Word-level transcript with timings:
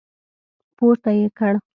پورته 0.77 1.09
يې 1.19 1.27
کړ. 1.37 1.53